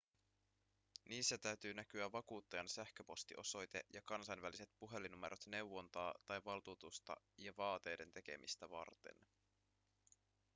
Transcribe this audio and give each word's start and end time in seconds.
niissä 1.09 1.37
täytyy 1.37 1.73
näkyä 1.73 2.11
vakuuttajan 2.11 2.69
sähköpostiosoite 2.69 3.83
ja 3.93 4.01
kansainväliset 4.05 4.69
puhelinnumerot 4.79 5.45
neuvontaa 5.47 6.13
tai 6.27 6.41
valtuutusta 6.45 7.15
ja 7.37 7.53
vaateiden 7.57 8.11
tekemistä 8.11 8.69
varten 8.69 9.15